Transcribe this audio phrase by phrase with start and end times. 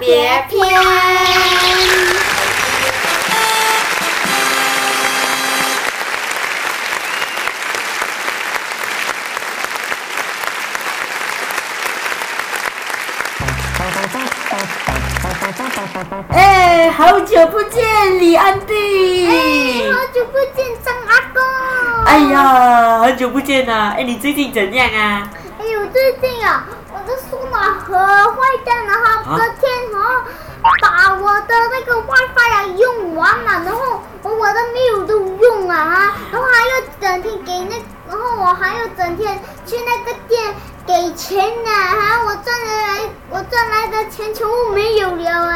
[0.00, 0.66] 别篇。
[16.30, 19.90] 哎，好久不见，李安迪。
[19.90, 21.42] 好久不见，张阿公。
[22.06, 23.94] 哎呀，很久不见呐！
[23.98, 25.28] 哎，你最近怎样啊？
[25.58, 30.08] 哎呦，最近啊，我的数码盒坏掉，然后昨天然后
[30.80, 37.76] 把我的那个 WiFi 啊用完了，然后我我都没有都用啊哈，然后还要整天给那，
[38.08, 40.40] 然后我还要整天去那个店
[40.86, 45.54] 给钱呢哈，我赚来我赚来的钱全部没有了啊。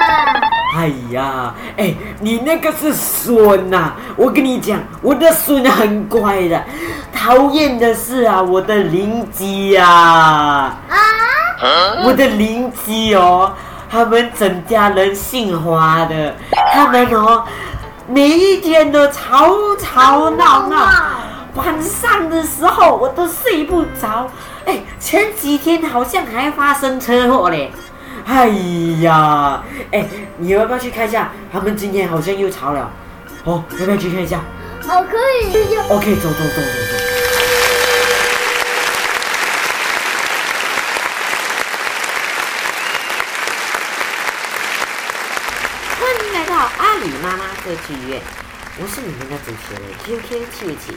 [0.76, 3.92] 哎呀，哎，你那个是孙呐！
[4.16, 6.62] 我跟你讲，我的孙很乖的。
[7.12, 10.76] 讨厌的是啊，我的邻居呀，啊？
[12.04, 13.52] 我的邻居哦，
[13.90, 16.34] 他们整家人姓花的，
[16.74, 17.45] 他们哦，
[18.07, 20.76] 每一天都吵吵闹闹，
[21.55, 24.29] 晚上的时候我都睡不着。
[24.65, 27.71] 哎，前几天好像还发生车祸嘞。
[28.27, 28.49] 哎
[29.02, 30.05] 呀，哎，
[30.38, 31.30] 你要不要去看一下？
[31.52, 32.91] 他们今天好像又吵了。
[33.45, 34.41] 哦，要不要去看一下
[34.82, 35.77] 好，可以。
[35.88, 36.95] ？OK，走走走走走。
[46.01, 48.21] 欢迎来到阿里妈妈歌剧院，
[48.80, 50.97] 我是你们的主持人 QQ 七七。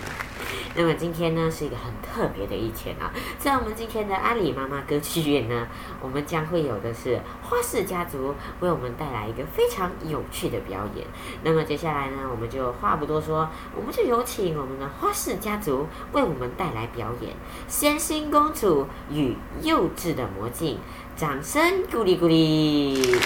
[0.76, 5.68] 那么今天呢是一个很特别的一天啊，在我们今天的阿里妈妈歌剧院呢，
[6.02, 11.08] 我们将会有的是花式家族为我们带来一个非常有趣的表演。
[11.44, 17.32] 那么接下来呢，我们就话不多说，我们就有请我们的花式家族为我们带来表演
[17.68, 20.76] 《仙心公主与幼稚的魔镜》，
[21.20, 23.18] 掌声鼓励鼓励。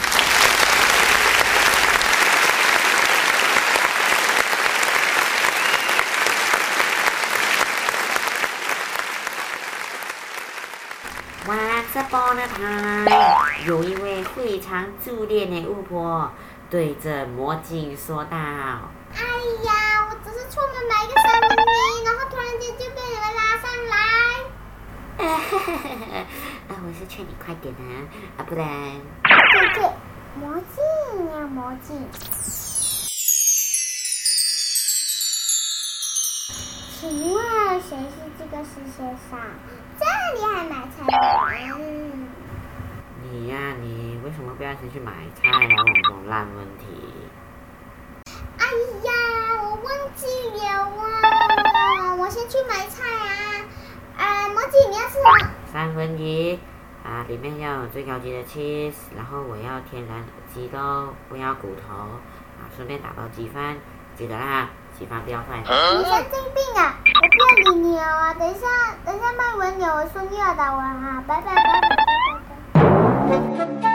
[11.48, 13.10] Once upon a time，
[13.66, 16.32] 有一位非常自恋的巫婆，
[16.70, 18.38] 对着魔镜说道。
[18.38, 18.38] 哎
[19.66, 23.98] 呀，我只是出门买一个三文鱼，然后突然间就被你们拉上来。
[26.70, 28.06] 啊，我是劝你快点啊，
[28.38, 28.68] 啊，不然
[29.26, 29.82] 对对，
[30.36, 32.08] 魔镜呀魔镜。
[37.00, 39.40] 请问谁是这个世界上
[40.12, 41.00] 这里还买菜？
[43.24, 46.86] 你呀、你为什么不要先去买菜来问我这种烂问题？
[48.58, 48.66] 哎
[49.06, 49.12] 呀，
[49.64, 49.86] 我忘
[50.16, 50.26] 记
[50.58, 50.62] 了
[51.00, 52.16] 啊！
[52.16, 53.64] 我先去买菜啊。
[54.18, 55.50] 啊，魔镜你要吃什么？
[55.72, 56.60] 三分一
[57.06, 60.24] 啊，里面要有最高级的 cheese，然后我要天然
[60.54, 63.78] 鸡肉，不要骨头啊，顺便打包鸡饭，
[64.18, 65.60] 记得啦，鸡饭不要坏。
[65.60, 67.00] 你神经病啊！
[67.06, 67.61] 我不要理
[67.92, 68.34] 你了啊！
[68.40, 68.68] 等一下，
[69.06, 71.22] 等一下卖完了，我孙又要打我啊！
[71.28, 72.06] 拜拜拜拜拜拜
[73.82, 73.92] 拜。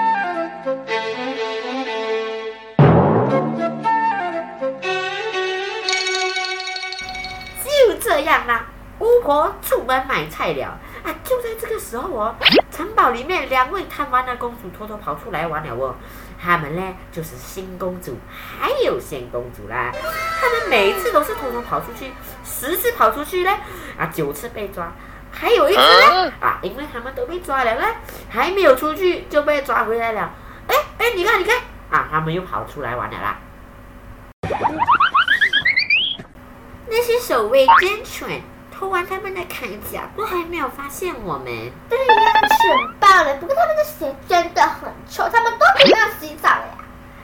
[7.64, 8.66] 就这样啦，
[8.98, 11.14] 巫婆出门买菜了啊！
[11.24, 12.34] 就在这个时候哦，
[12.70, 15.94] 城堡里面两位贪玩的公主偷偷跑出来玩了哦。
[16.40, 19.90] 她们呢，就是新公主还有仙公主啦。
[19.92, 22.12] 他们每一次都是偷偷跑出去，
[22.44, 23.50] 十次跑出去呢，
[23.98, 24.92] 啊，九次被抓，
[25.30, 27.86] 还有一次呢，啊，因为他们都被抓了呢，
[28.28, 30.32] 还没有出去就被抓回来了。
[30.68, 31.56] 哎哎，你看你看，
[31.90, 33.38] 啊，他们又跑出来玩了啦。
[36.88, 41.46] 那些守卫真蠢偷完他们的铠甲，都还没有发现我们。
[41.88, 42.35] 对呀，
[42.66, 43.36] 蠢爆了！
[43.36, 46.78] 不过他们的鞋真的很臭，他们多久没有洗澡了呀？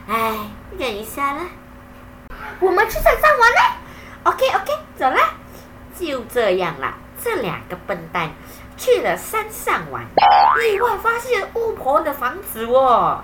[0.07, 0.37] 哎，
[0.77, 1.41] 忍一下啦。
[2.61, 3.75] 我们去山上玩啦
[4.23, 5.31] ！OK OK，走啦。
[5.99, 8.31] 就这样啦，这两个笨蛋
[8.77, 10.05] 去了山上玩，
[10.73, 13.21] 意外发现巫婆的房子哦。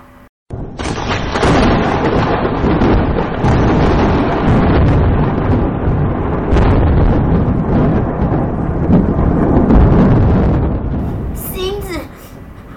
[11.33, 11.97] 星子，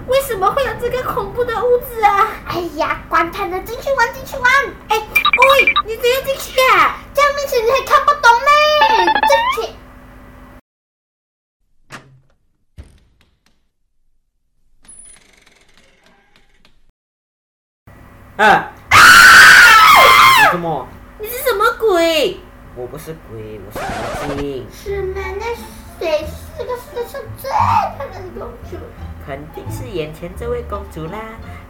[0.07, 2.27] 为什么会有这个恐怖的屋子啊？
[2.47, 4.51] 哎呀，管他呢，进去玩，进去玩！
[4.89, 6.97] 哎，喂，你怎样进去啊？
[7.13, 8.51] 这样面前你还看不懂呢？
[9.29, 9.71] 进去！
[18.35, 18.73] 啊！
[18.91, 20.85] 你什么？
[21.19, 22.37] 你是什么鬼？
[22.75, 25.21] 我不是鬼，我是妖精，是吗？
[25.39, 25.55] 那
[25.97, 28.75] 谁是这个世界上最漂亮的公主？
[29.25, 31.19] 肯定是眼前这位公主啦。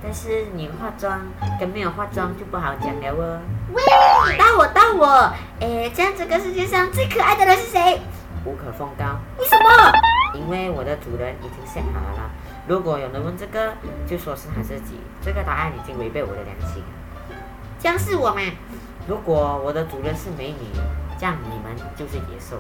[0.02, 1.22] 但是你化妆
[1.60, 3.40] 跟没有化妆就不好讲了哦。
[3.74, 8.00] 喂，到我到我，诶，这样这个世界上最可爱的人是谁？
[8.46, 9.06] 无可奉告。
[9.38, 9.94] 为什么？
[10.36, 12.30] 因为我的主人已经想好了啦。
[12.68, 13.74] 如果有人问这个，
[14.08, 15.00] 就说是他自己。
[15.22, 16.84] 这个答案已经违背我的良心。
[17.80, 18.42] 这样是我吗？
[19.08, 20.68] 如果我的主人是美女，
[21.18, 22.58] 这样你们就是野兽。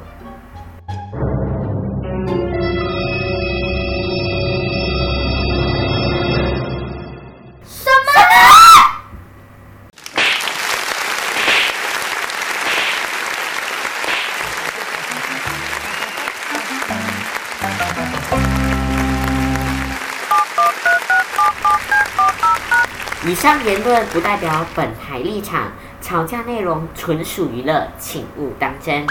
[23.25, 25.71] 以上言论不代表本台立场，
[26.01, 29.07] 吵架内容纯属娱乐，请勿当真。